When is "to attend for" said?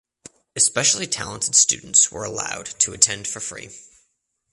2.65-3.39